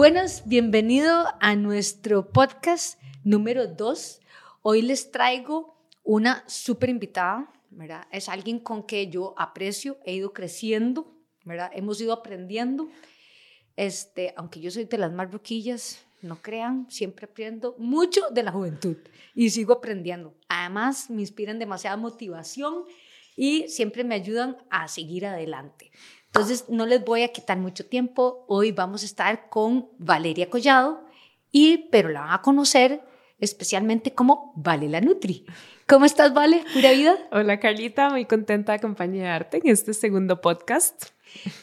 [0.00, 4.20] Buenas, bienvenido a nuestro podcast número 2.
[4.62, 8.06] Hoy les traigo una súper invitada, ¿verdad?
[8.10, 11.14] Es alguien con que yo aprecio, he ido creciendo,
[11.44, 11.70] ¿verdad?
[11.74, 12.88] Hemos ido aprendiendo.
[13.76, 18.52] Este, aunque yo soy de las más roquillas, no crean, siempre aprendo mucho de la
[18.52, 18.96] juventud
[19.34, 20.32] y sigo aprendiendo.
[20.48, 22.84] Además, me inspiran demasiada motivación
[23.36, 25.90] y siempre me ayudan a seguir adelante.
[26.32, 28.44] Entonces, no les voy a quitar mucho tiempo.
[28.46, 31.04] Hoy vamos a estar con Valeria Collado,
[31.52, 33.02] y, pero la van a conocer
[33.40, 35.44] especialmente como Vale la Nutri.
[35.88, 36.64] ¿Cómo estás, Vale?
[36.72, 37.16] ¿Pura vida?
[37.32, 38.10] Hola, Carlita.
[38.10, 41.06] Muy contenta de acompañarte en este segundo podcast.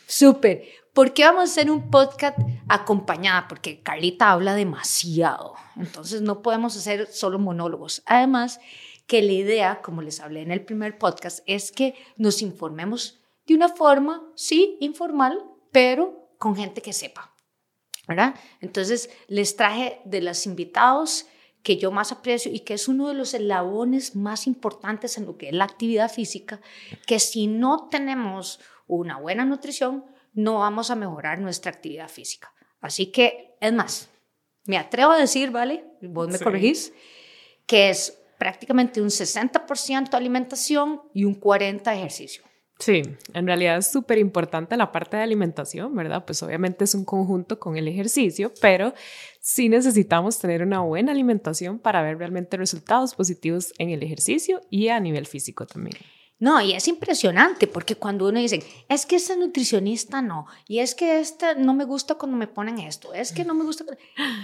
[0.05, 0.63] Súper.
[0.91, 2.38] ¿Por qué vamos a hacer un podcast
[2.68, 3.48] acompañada?
[3.48, 5.54] Porque Carlita habla demasiado.
[5.77, 8.02] Entonces no podemos hacer solo monólogos.
[8.05, 8.59] Además,
[9.05, 13.56] que la idea, como les hablé en el primer podcast, es que nos informemos de
[13.56, 17.34] una forma, sí, informal, pero con gente que sepa.
[18.08, 18.35] ¿verdad?
[18.62, 21.27] Entonces, les traje de los invitados
[21.62, 25.38] que yo más aprecio y que es uno de los eslabones más importantes en lo
[25.38, 26.62] que es la actividad física,
[27.05, 32.54] que si no tenemos una buena nutrición, no vamos a mejorar nuestra actividad física.
[32.80, 34.10] Así que, es más,
[34.64, 35.84] me atrevo a decir, ¿vale?
[36.02, 36.93] Vos me corregís,
[37.66, 42.43] que es prácticamente un 60% alimentación y un 40% ejercicio.
[42.80, 43.02] Sí,
[43.34, 46.26] en realidad es súper importante la parte de alimentación, ¿verdad?
[46.26, 48.94] Pues obviamente es un conjunto con el ejercicio, pero
[49.40, 54.90] sí necesitamos tener una buena alimentación para ver realmente resultados positivos en el ejercicio y
[54.90, 55.98] a nivel físico también.
[56.40, 60.94] No, y es impresionante porque cuando uno dice, es que esta nutricionista no, y es
[60.94, 63.86] que esta no me gusta cuando me ponen esto, es que no me gusta.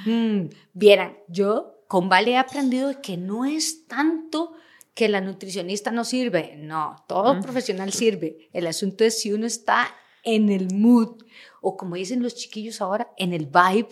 [0.05, 4.53] Mm, vieran, yo con Vale he aprendido que no es tanto
[4.93, 6.55] que la nutricionista no sirve.
[6.57, 8.49] No, todo profesional sirve.
[8.53, 9.87] El asunto es si uno está
[10.23, 11.23] en el mood
[11.61, 13.89] o como dicen los chiquillos ahora, en el vibe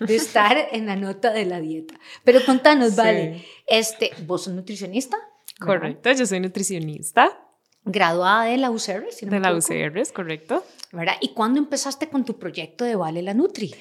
[0.00, 1.94] de estar en la nota de la dieta.
[2.24, 5.16] Pero contanos, vale, este, ¿vos sos nutricionista?
[5.58, 7.42] Correcto, yo soy nutricionista.
[7.84, 10.64] Graduada de la UCR, De la UCR, correcto.
[10.92, 11.14] ¿Verdad?
[11.20, 13.74] ¿Y cuándo empezaste con tu proyecto de Vale la Nutri?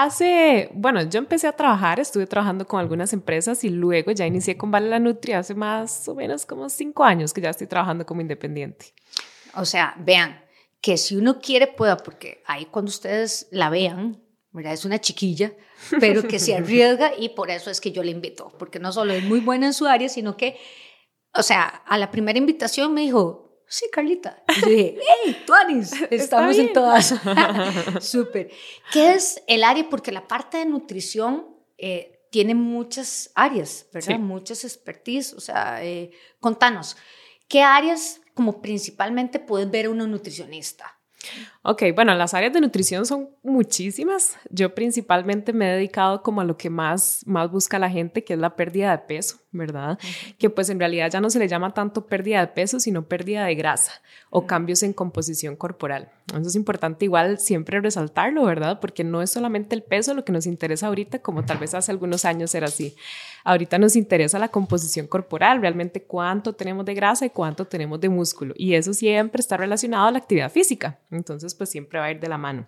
[0.00, 4.56] Hace, bueno, yo empecé a trabajar, estuve trabajando con algunas empresas y luego ya inicié
[4.56, 8.06] con Vale la Nutri hace más o menos como cinco años que ya estoy trabajando
[8.06, 8.94] como independiente.
[9.56, 10.40] O sea, vean,
[10.80, 14.22] que si uno quiere pueda, porque ahí cuando ustedes la vean,
[14.52, 14.72] ¿verdad?
[14.72, 15.52] Es una chiquilla,
[15.98, 19.14] pero que se arriesga y por eso es que yo le invito, porque no solo
[19.14, 20.60] es muy buena en su área, sino que,
[21.34, 24.42] o sea, a la primera invitación me dijo, sí, Carlita.
[24.48, 27.14] Y yo dije, hey, Tuanis, estamos en todas.
[28.00, 28.50] Súper.
[28.92, 29.88] ¿Qué es el área?
[29.88, 31.46] Porque la parte de nutrición
[31.76, 34.18] eh, tiene muchas áreas, ¿verdad?
[34.18, 35.34] Muchas expertise.
[35.34, 36.96] O sea, eh, contanos,
[37.48, 40.98] ¿qué áreas como principalmente puedes ver una nutricionista?
[41.70, 44.38] Ok, bueno, las áreas de nutrición son muchísimas.
[44.48, 48.32] Yo principalmente me he dedicado como a lo que más, más busca la gente, que
[48.32, 49.98] es la pérdida de peso, ¿verdad?
[50.38, 53.44] Que pues en realidad ya no se le llama tanto pérdida de peso, sino pérdida
[53.44, 53.92] de grasa
[54.30, 56.10] o cambios en composición corporal.
[56.28, 58.80] Eso es importante igual siempre resaltarlo, ¿verdad?
[58.80, 61.90] Porque no es solamente el peso lo que nos interesa ahorita, como tal vez hace
[61.90, 62.94] algunos años era así.
[63.44, 68.10] Ahorita nos interesa la composición corporal, realmente cuánto tenemos de grasa y cuánto tenemos de
[68.10, 68.54] músculo.
[68.56, 70.98] Y eso siempre está relacionado a la actividad física.
[71.10, 72.66] Entonces, pues siempre va a ir de la mano.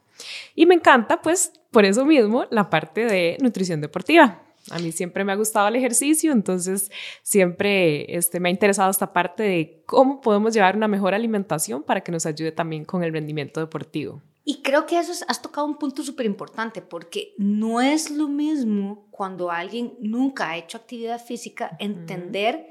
[0.55, 4.43] Y me encanta, pues, por eso mismo, la parte de nutrición deportiva.
[4.71, 6.91] A mí siempre me ha gustado el ejercicio, entonces
[7.23, 12.03] siempre este, me ha interesado esta parte de cómo podemos llevar una mejor alimentación para
[12.03, 14.21] que nos ayude también con el rendimiento deportivo.
[14.45, 19.07] Y creo que eso has tocado un punto súper importante porque no es lo mismo
[19.11, 22.69] cuando alguien nunca ha hecho actividad física entender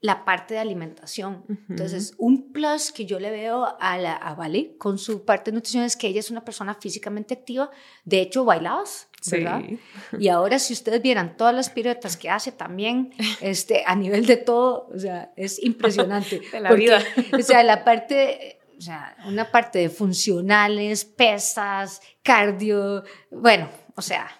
[0.00, 1.44] la parte de alimentación.
[1.68, 5.56] Entonces, un plus que yo le veo a, la, a Vale con su parte de
[5.56, 7.70] nutrición es que ella es una persona físicamente activa.
[8.04, 9.62] De hecho, bailabas, ¿verdad?
[10.18, 13.12] Y ahora, si ustedes vieran todas las piruetas que hace también,
[13.42, 16.40] este, a nivel de todo, o sea, es impresionante.
[16.52, 17.02] de la vida.
[17.38, 24.39] O sea, la parte o sea, una parte de funcionales, pesas, cardio, bueno, o sea,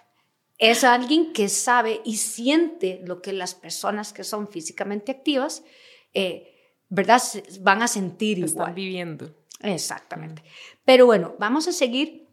[0.61, 5.65] es alguien que sabe y siente lo que las personas que son físicamente activas,
[6.13, 6.55] eh,
[6.91, 7.21] ¿verdad?
[7.61, 8.51] Van a sentir igual.
[8.51, 9.35] Están viviendo.
[9.61, 10.43] Exactamente.
[10.85, 12.29] Pero bueno, vamos a seguir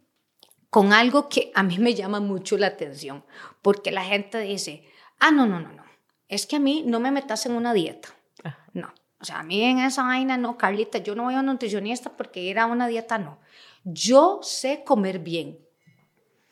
[0.68, 3.24] con algo que a mí me llama mucho la atención,
[3.62, 4.84] porque la gente dice,
[5.18, 5.84] ah, no, no, no, no,
[6.28, 8.10] es que a mí no me metas en una dieta.
[8.44, 8.58] Ah.
[8.74, 11.46] No, o sea, a mí en esa vaina no, Carlita, yo no voy a un
[11.46, 13.38] nutricionista porque ir a una dieta no.
[13.84, 15.58] Yo sé comer bien.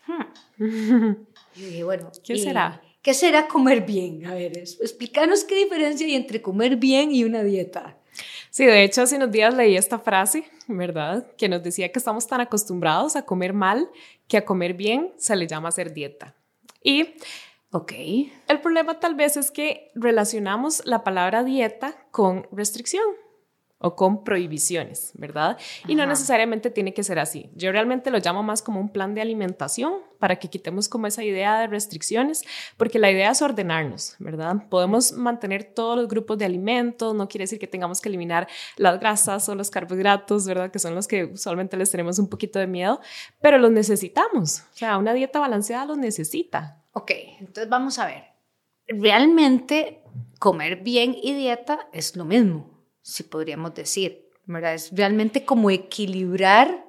[0.07, 1.27] Hmm.
[1.57, 2.83] Y bueno, ¿qué será?
[3.03, 4.27] ¿Qué será comer bien?
[4.27, 7.97] A ver, explícanos qué diferencia hay entre comer bien y una dieta.
[8.51, 11.27] Sí, de hecho, hace unos días leí esta frase, ¿verdad?
[11.37, 13.89] Que nos decía que estamos tan acostumbrados a comer mal
[14.29, 16.35] que a comer bien se le llama hacer dieta.
[16.83, 17.15] Y
[17.71, 17.93] Ok.
[18.49, 23.05] el problema tal vez es que relacionamos la palabra dieta con restricción
[23.79, 25.59] o con prohibiciones, ¿verdad?
[25.87, 27.51] Y no necesariamente tiene que ser así.
[27.55, 31.23] Yo realmente lo llamo más como un plan de alimentación para que quitemos como esa
[31.23, 32.43] idea de restricciones,
[32.79, 34.67] porque la idea es ordenarnos, ¿verdad?
[34.71, 38.99] Podemos mantener todos los grupos de alimentos, no quiere decir que tengamos que eliminar las
[38.99, 40.71] grasas o los carbohidratos, ¿verdad?
[40.71, 43.01] Que son los que usualmente les tenemos un poquito de miedo,
[43.43, 44.61] pero los necesitamos.
[44.73, 46.83] O sea, una dieta balanceada los necesita.
[46.93, 48.25] Ok, entonces vamos a ver.
[48.89, 50.03] Realmente
[50.39, 52.76] comer bien y dieta es lo mismo,
[53.07, 54.75] si podríamos decir, ¿verdad?
[54.75, 56.85] Es realmente como equilibrar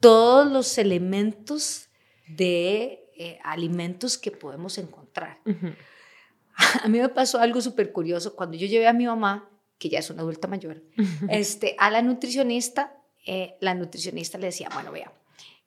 [0.00, 1.88] todos los elementos
[2.26, 5.40] de eh, alimentos que podemos encontrar.
[6.82, 9.48] A mí me pasó algo súper curioso cuando yo llevé a mi mamá,
[9.78, 10.82] que ya es una adulta mayor,
[11.28, 12.96] este, a la nutricionista.
[13.26, 15.12] eh, la nutricionista le decía, bueno, vea,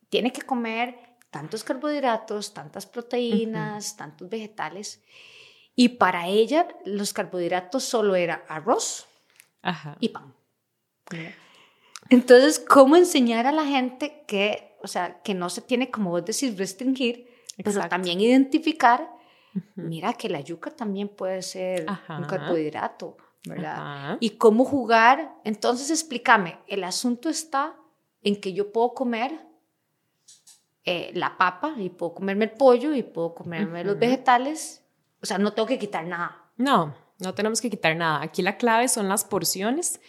[0.09, 0.95] tiene que comer
[1.29, 4.99] tantos carbohidratos, tantas proteínas, tantos vegetales.
[5.75, 9.07] Y para ella los carbohidratos solo era arroz
[9.62, 9.98] Ajá.
[10.00, 10.33] y pan.
[12.10, 16.25] Entonces, ¿cómo enseñar a la gente que, o sea, que no se tiene, como vos
[16.25, 17.89] decís, restringir, pero Exacto.
[17.89, 19.10] también identificar,
[19.75, 22.18] mira que la yuca también puede ser Ajá.
[22.18, 23.75] un carbohidrato, ¿verdad?
[23.75, 24.18] Ajá.
[24.19, 25.36] Y cómo jugar.
[25.44, 27.75] Entonces, explícame, el asunto está
[28.21, 29.39] en que yo puedo comer
[30.83, 34.83] eh, la papa y puedo comerme el pollo y puedo comerme los vegetales.
[35.21, 36.45] O sea, no tengo que quitar nada.
[36.57, 38.21] No, no tenemos que quitar nada.
[38.21, 40.00] Aquí la clave son las porciones,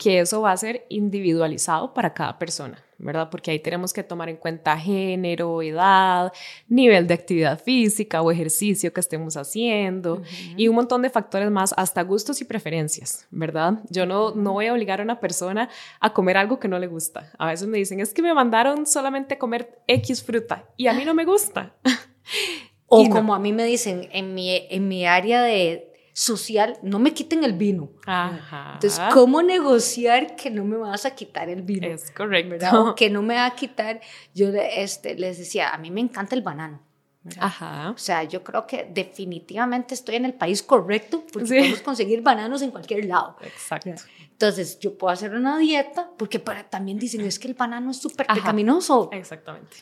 [0.00, 3.28] que eso va a ser individualizado para cada persona, ¿verdad?
[3.28, 6.32] Porque ahí tenemos que tomar en cuenta género, edad,
[6.68, 10.22] nivel de actividad física o ejercicio que estemos haciendo
[10.56, 13.80] y un montón de factores más, hasta gustos y preferencias, ¿verdad?
[13.90, 15.68] Yo no, no voy a obligar a una persona
[16.00, 17.30] a comer algo que no le gusta.
[17.36, 20.94] A veces me dicen, es que me mandaron solamente a comer X fruta y a
[20.94, 21.74] mí no me gusta.
[22.92, 23.10] O no.
[23.10, 27.44] como a mí me dicen en mi, en mi área de social, no me quiten
[27.44, 27.90] el vino.
[28.04, 28.72] Ajá.
[28.74, 31.86] Entonces, ¿cómo negociar que no me vas a quitar el vino?
[31.86, 32.50] Es correcto.
[32.50, 32.78] ¿verdad?
[32.78, 34.00] O que no me va a quitar.
[34.34, 36.82] Yo este, les decía, a mí me encanta el banano.
[37.22, 37.44] ¿verdad?
[37.44, 37.90] Ajá.
[37.90, 41.54] O sea, yo creo que definitivamente estoy en el país correcto porque Sí.
[41.58, 43.36] podemos conseguir bananos en cualquier lado.
[43.42, 43.90] Exacto.
[44.30, 47.98] Entonces, yo puedo hacer una dieta porque para, también dicen, es que el banano es
[47.98, 49.10] súper pecaminoso.
[49.12, 49.76] Exactamente.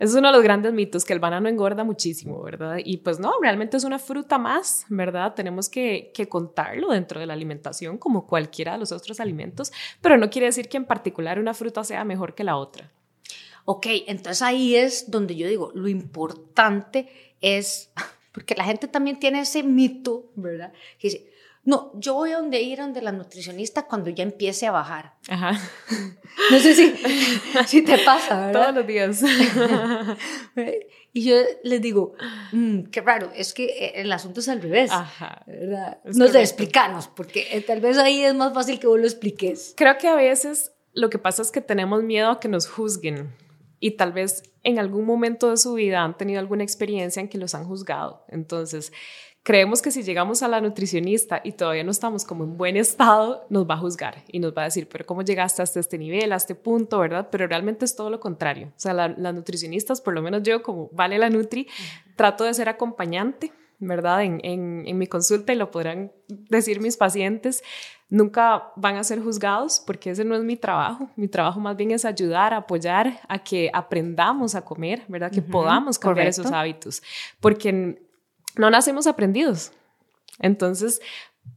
[0.00, 2.78] Es uno de los grandes mitos, que el banano engorda muchísimo, ¿verdad?
[2.82, 5.34] Y pues no, realmente es una fruta más, ¿verdad?
[5.34, 9.70] Tenemos que, que contarlo dentro de la alimentación como cualquiera de los otros alimentos,
[10.00, 12.90] pero no quiere decir que en particular una fruta sea mejor que la otra.
[13.66, 17.92] Ok, entonces ahí es donde yo digo, lo importante es,
[18.32, 20.72] porque la gente también tiene ese mito, ¿verdad?
[20.98, 21.29] Que dice,
[21.64, 25.14] no, yo voy a donde ir a donde la nutricionista cuando ya empiece a bajar.
[25.28, 25.52] Ajá.
[26.50, 26.94] No sé si,
[27.66, 28.62] si te pasa, ¿verdad?
[28.62, 29.22] Todos los días.
[31.12, 31.34] Y yo
[31.64, 32.14] les digo,
[32.52, 34.92] "Mm, qué raro, es que eh, el asunto es al revés.
[34.92, 35.42] Ajá.
[35.46, 35.98] ¿verdad?
[36.04, 36.38] Es No sé, correcto.
[36.38, 39.74] explícanos, porque eh, tal vez ahí es más fácil que vos lo expliques.
[39.76, 43.34] Creo que a veces lo que pasa es que tenemos miedo a que nos juzguen
[43.80, 47.38] y tal vez en algún momento de su vida han tenido alguna experiencia en que
[47.38, 48.24] los han juzgado.
[48.28, 48.92] Entonces,
[49.42, 53.46] creemos que si llegamos a la nutricionista y todavía no estamos como en buen estado,
[53.48, 56.32] nos va a juzgar y nos va a decir, pero ¿cómo llegaste hasta este nivel,
[56.32, 57.28] a este punto, verdad?
[57.30, 58.68] Pero realmente es todo lo contrario.
[58.68, 61.66] O sea, la- las nutricionistas, por lo menos yo como Vale la Nutri,
[62.16, 64.24] trato de ser acompañante, ¿verdad?
[64.24, 67.62] En, en, en mi consulta y lo podrán decir mis pacientes,
[68.10, 71.08] nunca van a ser juzgados porque ese no es mi trabajo.
[71.16, 75.30] Mi trabajo más bien es ayudar, apoyar a que aprendamos a comer, ¿verdad?
[75.32, 76.42] Que Ujú, podamos cambiar correcto.
[76.42, 77.02] esos hábitos,
[77.40, 78.02] porque
[78.56, 79.72] no nacemos aprendidos.
[80.38, 81.00] Entonces,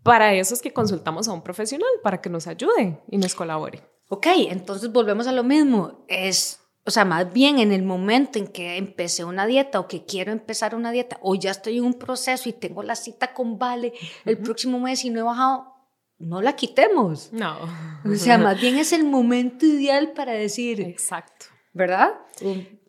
[0.04, 3.82] para eso es que consultamos a un profesional para que nos ayude y nos colabore.
[4.10, 6.06] Ok, entonces volvemos a lo mismo.
[6.08, 10.06] Es, o sea, más bien en el momento en que empecé una dieta o que
[10.06, 13.58] quiero empezar una dieta o ya estoy en un proceso y tengo la cita con
[13.58, 13.94] Vale
[14.26, 15.74] el próximo mes y no he bajado,
[16.20, 17.32] no la quitemos.
[17.32, 17.58] No.
[18.06, 21.46] O sea, más bien es el momento ideal para decir, Exacto.
[21.72, 22.16] ¿verdad?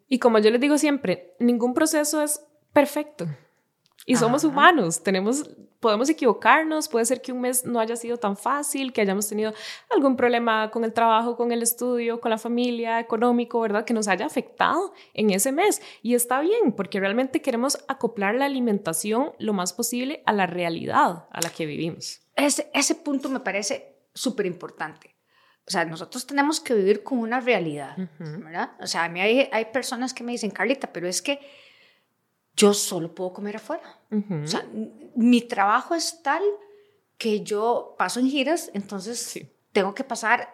[0.08, 3.28] Y como yo les digo siempre, ningún proceso es perfecto.
[4.06, 4.52] Y somos Ajá.
[4.52, 5.48] humanos, tenemos,
[5.80, 9.54] podemos equivocarnos, puede ser que un mes no haya sido tan fácil, que hayamos tenido
[9.90, 13.84] algún problema con el trabajo, con el estudio, con la familia, económico, ¿verdad?
[13.86, 15.80] Que nos haya afectado en ese mes.
[16.02, 21.26] Y está bien, porque realmente queremos acoplar la alimentación lo más posible a la realidad
[21.30, 22.20] a la que vivimos.
[22.36, 25.14] Ese, ese punto me parece súper importante.
[25.66, 28.44] O sea, nosotros tenemos que vivir con una realidad, Ujú.
[28.44, 28.72] ¿verdad?
[28.80, 31.40] O sea, a mí hay, hay personas que me dicen, Carlita, pero es que
[32.56, 33.98] yo solo puedo comer afuera.
[34.10, 34.42] Ujú.
[34.44, 34.66] O sea,
[35.14, 36.42] mi trabajo es tal
[37.18, 39.40] que yo paso en giras, entonces
[39.72, 40.48] tengo que pasar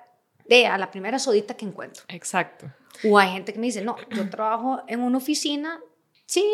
[0.46, 2.04] de a la primera sodita que encuentro.
[2.08, 2.72] Exacto.
[3.04, 5.80] O hay gente que me dice, no, yo trabajo en una oficina,
[6.26, 6.44] sí,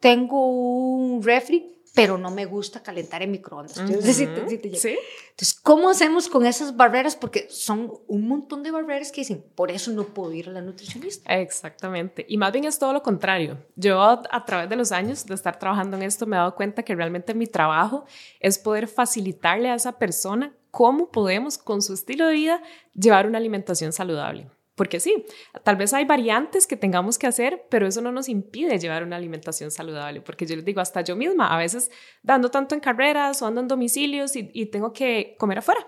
[0.00, 3.76] tengo un refri, pero no me gusta calentar en microondas.
[3.76, 7.16] Entonces, ¿cómo hacemos con esas barreras?
[7.16, 10.60] Porque son un montón de barreras que dicen, por eso no puedo ir a la
[10.60, 11.34] nutricionista.
[11.34, 12.24] Exactamente.
[12.28, 13.58] Y más bien es todo lo contrario.
[13.74, 16.84] Yo a través de los años de estar trabajando en esto me he dado cuenta
[16.84, 18.04] que realmente mi trabajo
[18.38, 22.62] es poder facilitarle a esa persona cómo podemos con su estilo de vida
[22.94, 24.48] llevar una alimentación saludable.
[24.78, 25.26] Porque sí,
[25.64, 29.16] tal vez hay variantes que tengamos que hacer, pero eso no nos impide llevar una
[29.16, 30.22] alimentación saludable.
[30.22, 31.90] Porque yo les digo, hasta yo misma, a veces
[32.22, 35.86] dando tanto en carreras o ando en domicilios y, y tengo que comer afuera.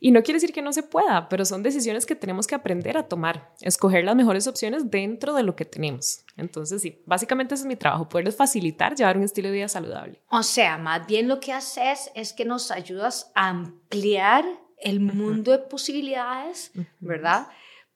[0.00, 2.96] Y no quiere decir que no se pueda, pero son decisiones que tenemos que aprender
[2.96, 6.24] a tomar, escoger las mejores opciones dentro de lo que tenemos.
[6.36, 10.22] Entonces, sí, básicamente ese es mi trabajo, poderles facilitar llevar un estilo de vida saludable.
[10.30, 14.44] O sea, más bien lo que haces es que nos ayudas a ampliar
[14.78, 17.48] el mundo de posibilidades, ¿verdad?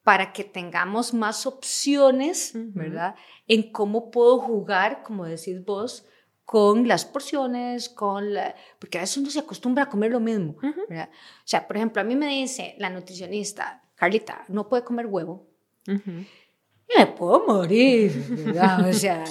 [0.04, 3.16] Para que tengamos más opciones, ¿verdad?
[3.48, 6.06] En cómo puedo jugar, como decís vos,
[6.44, 8.54] con las porciones, con la...
[8.78, 10.56] porque a veces uno se acostumbra a comer lo mismo,
[10.88, 11.08] ¿verdad?
[11.10, 15.46] O sea, por ejemplo, a mí me dice la nutricionista, Carlita, no puede comer huevo.
[15.86, 18.86] Y me puedo morir, ¿verdad?
[18.86, 19.24] O sea,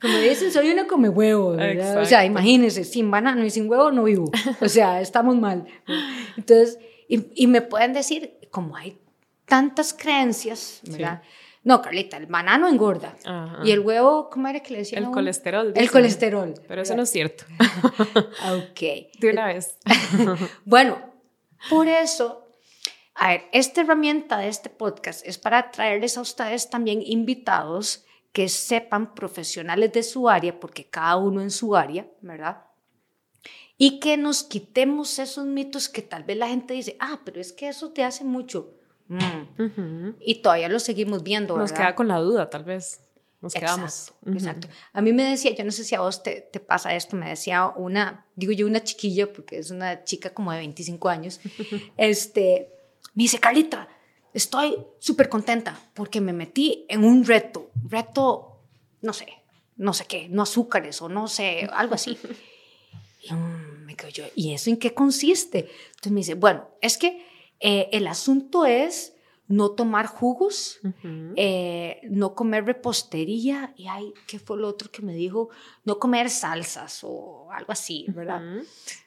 [0.00, 2.00] como dicen, soy una come huevo, ¿verdad?
[2.00, 4.30] O sea, imagínense, sin banano y sin huevo no vivo.
[4.60, 5.66] O sea, estamos mal.
[6.36, 6.78] Entonces,
[7.08, 9.00] y, y me pueden decir, como hay
[9.46, 11.22] tantas creencias, ¿verdad?
[11.64, 13.16] No, Carlita, el banano engorda.
[13.64, 15.04] Y el huevo, ¿cómo era que le decían?
[15.04, 15.72] El colesterol.
[15.74, 16.54] El colesterol.
[16.68, 17.44] Pero eso no es cierto.
[18.18, 18.80] ok.
[19.18, 19.78] De una vez.
[20.66, 20.98] bueno,
[21.70, 22.46] por eso,
[23.14, 28.50] a ver, esta herramienta de este podcast es para traerles a ustedes también invitados que
[28.50, 32.64] sepan profesionales de su área, porque cada uno en su área, ¿verdad?
[33.78, 37.52] Y que nos quitemos esos mitos que tal vez la gente dice, ah, pero es
[37.52, 38.74] que eso te hace mucho.
[39.08, 40.10] Mm.
[40.20, 41.56] Y todavía lo seguimos viendo.
[41.56, 43.00] Nos queda con la duda, tal vez.
[43.40, 44.14] Nos quedamos.
[44.26, 44.68] Exacto.
[44.94, 47.28] A mí me decía, yo no sé si a vos te, te, pasa esto, me
[47.28, 51.40] decía una, digo yo una chiquilla, porque es una chica como de 25 años,
[51.98, 52.70] este,
[53.12, 53.86] me dice, Carlita,
[54.32, 58.62] estoy súper contenta porque me metí en un reto, reto,
[59.02, 59.28] no sé,
[59.76, 62.16] no sé qué, no azúcares o no sé, algo así.
[63.22, 65.68] y mm, me quedo yo, ¿y eso en qué consiste?
[65.88, 67.26] Entonces me dice, bueno, es que
[67.60, 69.14] eh, el asunto es
[69.46, 70.80] no tomar jugos,
[71.36, 75.50] eh, no comer repostería y ay, ¿qué fue lo otro que me dijo?
[75.84, 78.40] No comer salsas o algo así, ¿verdad?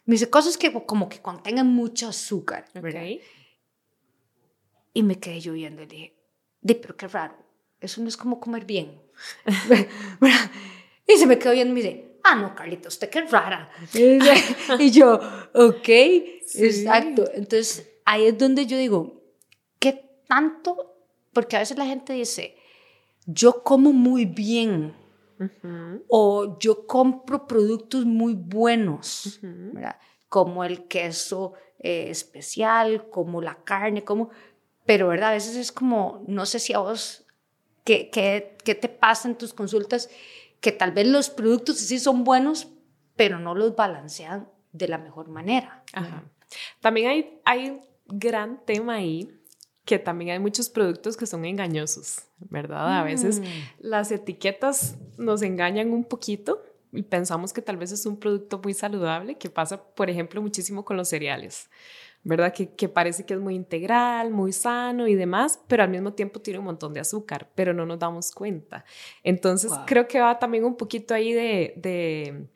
[0.06, 3.08] Me dice cosas que como que contengan mucho azúcar, ¿verdad?
[4.94, 6.18] Y me quedé yo viendo y dije,
[6.62, 7.36] de, pero qué raro,
[7.80, 9.02] eso no es como comer bien.
[11.08, 13.72] y se me quedó viendo y me dice, ah, no, Carlita, usted qué rara.
[14.80, 15.20] y yo,
[15.54, 17.30] ok, exacto.
[17.34, 19.22] Entonces, ahí es donde yo digo,
[19.80, 20.96] ¿qué tanto?
[21.34, 22.56] Porque a veces la gente dice,
[23.26, 24.96] yo como muy bien
[26.08, 29.42] o yo compro productos muy buenos,
[30.30, 34.30] como el queso eh, especial, como la carne, como...
[34.86, 35.32] Pero, ¿verdad?
[35.32, 37.26] A veces es como, no sé si a vos,
[37.84, 40.10] ¿qué, qué, qué te pasa en tus consultas?
[40.62, 42.70] Que tal vez los productos sí son buenos,
[43.18, 45.84] pero no los balancean de la mejor manera.
[46.80, 49.38] También hay, hay gran tema ahí
[49.88, 53.00] que también hay muchos productos que son engañosos, ¿verdad?
[53.00, 53.44] A veces mm.
[53.80, 56.62] las etiquetas nos engañan un poquito
[56.92, 60.84] y pensamos que tal vez es un producto muy saludable, que pasa, por ejemplo, muchísimo
[60.84, 61.70] con los cereales,
[62.24, 62.54] ¿verdad?
[62.54, 66.42] Que, que parece que es muy integral, muy sano y demás, pero al mismo tiempo
[66.42, 68.84] tiene un montón de azúcar, pero no nos damos cuenta.
[69.24, 72.48] Entonces, creo que va también un poquito ahí de, de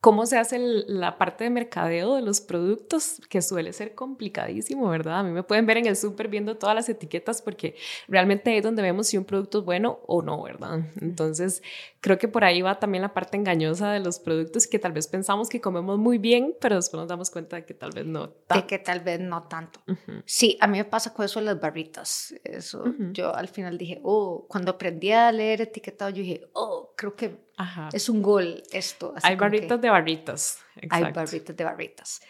[0.00, 5.20] cómo se hace la parte de mercadeo de los productos, que suele ser complicadísimo, ¿verdad?
[5.20, 7.74] A mí me pueden ver en el súper viendo todas las etiquetas porque
[8.06, 10.80] realmente es donde vemos si un producto es bueno o no, ¿verdad?
[11.00, 11.62] Entonces,
[12.00, 15.08] creo que por ahí va también la parte engañosa de los productos que tal vez
[15.08, 18.28] pensamos que comemos muy bien, pero después nos damos cuenta de que tal vez no
[18.28, 18.62] tanto.
[18.62, 19.80] De que tal vez no tanto.
[20.24, 22.34] Sí, a mí me pasa con eso de las barritas.
[22.44, 27.16] Eso, yo al final dije, oh, cuando aprendí a leer etiquetado, yo dije, oh, creo
[27.16, 27.47] que
[27.92, 29.14] es un gol esto.
[29.22, 30.58] hay barritas de barritas.
[30.90, 32.20] Hay barritas de barritas.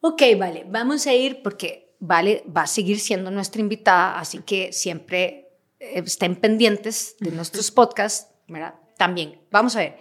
[0.00, 4.72] Ok, vale, vamos a ir porque Vale va a seguir siendo nuestra invitada, así que
[4.72, 8.74] siempre eh, estén pendientes de nuestros podcasts, ¿verdad?
[8.96, 9.98] También, vamos a ver,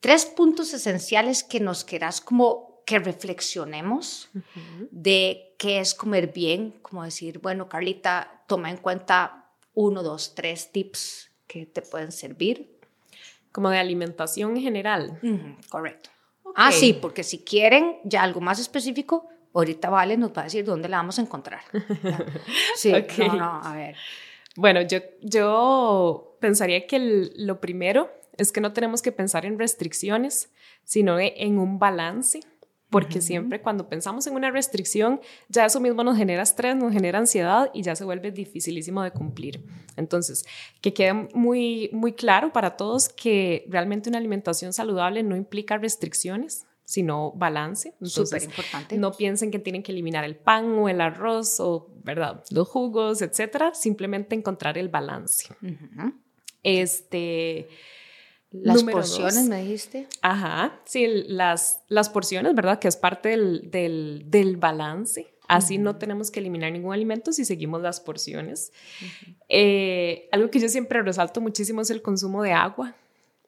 [0.00, 4.30] tres puntos esenciales que nos querás como que reflexionemos
[4.90, 10.72] de qué es comer bien, como decir, bueno, Carlita, toma en cuenta uno, dos, tres
[10.72, 12.79] tips que te pueden servir
[13.52, 15.18] como de alimentación en general.
[15.68, 16.10] correcto.
[16.56, 20.64] Ah, sí, porque si quieren ya algo más específico, ahorita Vale nos va a decir
[20.64, 21.60] dónde la vamos a encontrar.
[22.76, 23.96] Sí, no, no, a ver.
[24.56, 29.58] Bueno, yo, yo pensaría que el- lo primero es que no tenemos que pensar en
[29.58, 30.50] restricciones,
[30.84, 32.40] sino en un balance,
[32.90, 37.18] porque siempre cuando pensamos en una restricción, ya eso mismo nos genera estrés, nos genera
[37.18, 39.64] ansiedad y ya se vuelve dificilísimo de cumplir.
[39.96, 40.44] Entonces,
[40.80, 46.66] que quede muy, muy claro para todos que realmente una alimentación saludable no implica restricciones,
[46.84, 47.94] sino balance.
[48.02, 48.98] Súper importante.
[48.98, 52.42] no piensen que tienen que eliminar el pan o el arroz o, ¿verdad?
[52.50, 53.72] Los jugos, etcétera.
[53.74, 55.46] Simplemente encontrar el balance.
[56.64, 57.68] Este.
[58.52, 59.44] Las número porciones, dos.
[59.44, 60.08] me dijiste.
[60.22, 62.78] Ajá, sí, las, las porciones, ¿verdad?
[62.78, 65.26] Que es parte del, del, del balance.
[65.46, 68.72] Así no tenemos que eliminar ningún alimento si seguimos las porciones.
[69.48, 72.94] Eh, algo que yo siempre resalto muchísimo es el consumo de agua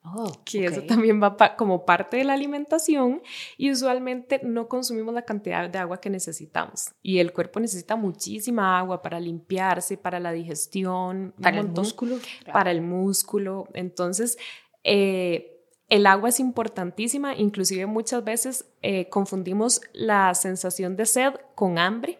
[0.05, 0.87] Oh, que eso ok.
[0.87, 3.21] también va pa- como parte de la alimentación
[3.57, 8.77] y usualmente no consumimos la cantidad de agua que necesitamos y el cuerpo necesita muchísima
[8.77, 12.17] agua para limpiarse, para la digestión, Para el montón, músculo.
[12.51, 13.69] para el músculo.
[13.73, 14.37] Entonces,
[14.83, 15.53] eh,
[15.89, 22.19] el agua es importantísima, inclusive muchas veces eh, confundimos la sensación de sed con hambre.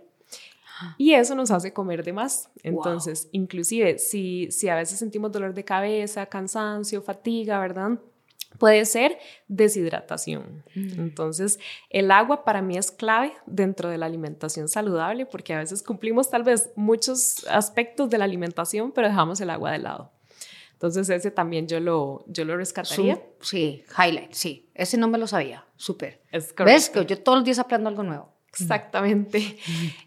[0.97, 2.49] Y eso nos hace comer de más.
[2.61, 7.99] Entonces, inclusive si, si a veces sentimos dolor de cabeza, cansancio, fatiga, ¿verdad?
[8.57, 9.17] Puede ser
[9.47, 10.63] deshidratación.
[10.75, 15.81] Entonces, el agua para mí es clave dentro de la alimentación saludable porque a veces
[15.81, 20.11] cumplimos tal vez muchos aspectos de la alimentación, pero dejamos el agua de lado.
[20.83, 23.15] Entonces, ese también yo lo, yo lo rescataría.
[23.39, 24.67] Su- sí, highlight, sí.
[24.75, 25.63] Ese no me lo sabía.
[25.77, 26.19] Súper.
[26.29, 26.89] Es ¿Ves?
[26.89, 28.27] Que yo todos los días aprendo algo nuevo.
[28.49, 29.57] Exactamente.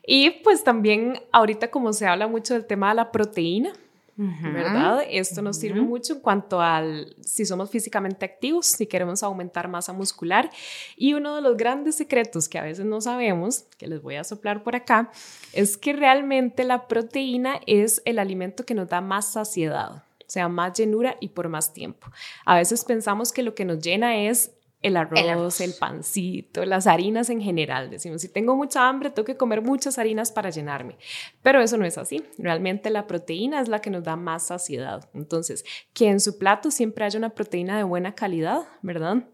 [0.06, 3.73] Y pues también ahorita como se habla mucho del tema de la proteína,
[4.18, 5.02] ¿verdad?
[5.09, 9.95] Esto nos sirve mucho en cuanto al si somos físicamente activos, si queremos aumentar masa
[9.95, 10.50] muscular.
[10.97, 14.25] Y uno de los grandes secretos que a veces no sabemos, que les voy a
[14.25, 15.11] soplar por acá,
[15.54, 20.78] es que realmente la proteína es el alimento que nos da más saciedad, sea, más
[20.78, 22.08] llenura y por más tiempo.
[22.44, 25.60] A veces pensamos que lo que nos llena es el arroz, el, arroz.
[25.80, 27.90] pancito, las harinas en general.
[27.90, 30.96] Decimos, si tengo mucha hambre, tengo que comer muchas harinas para llenarme.
[31.42, 32.22] Pero eso no es así.
[32.38, 35.08] Realmente la proteína es la que nos da más saciedad.
[35.14, 39.24] Entonces, que en su plato siempre haya una proteína de buena calidad, ¿verdad?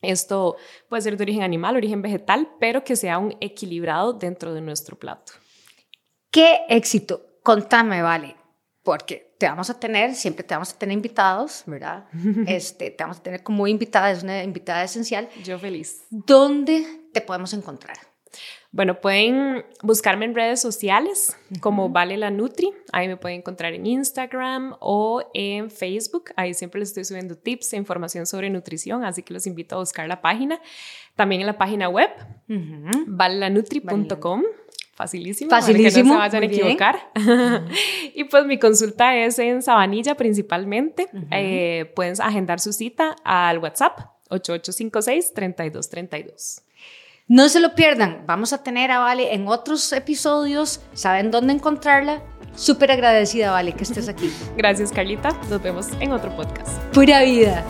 [0.00, 0.56] Esto
[0.88, 4.98] puede ser de origen animal, origen vegetal, pero que sea un equilibrado dentro de nuestro
[4.98, 5.32] plato.
[6.30, 7.38] ¡Qué éxito!
[7.42, 8.36] Contame, vale.
[8.84, 12.04] Porque te vamos a tener, siempre te vamos a tener invitados, ¿verdad?
[12.46, 15.28] Este, te vamos a tener como invitada, es una invitada esencial.
[15.42, 16.04] Yo feliz.
[16.10, 17.96] ¿Dónde te podemos encontrar?
[18.74, 22.72] Bueno, pueden buscarme en redes sociales como Vale la Nutri.
[22.92, 26.30] Ahí me pueden encontrar en Instagram o en Facebook.
[26.34, 29.78] Ahí siempre les estoy subiendo tips e información sobre nutrición, así que los invito a
[29.78, 30.60] buscar la página.
[31.14, 32.10] También en la página web,
[33.06, 34.42] valelanutri.com.
[34.94, 35.50] Facilísimo.
[35.50, 37.10] para Facilísimo, que no se vayan a equivocar.
[38.14, 41.08] y pues mi consulta es en Sabanilla principalmente.
[41.30, 43.98] Eh, pueden agendar su cita al WhatsApp
[44.30, 46.60] 8856-3232.
[47.26, 52.22] No se lo pierdan, vamos a tener a Vale en otros episodios, saben dónde encontrarla.
[52.54, 54.30] Súper agradecida, Vale, que estés aquí.
[54.56, 55.30] Gracias, Carlita.
[55.50, 56.78] Nos vemos en otro podcast.
[56.92, 57.64] Pura vida.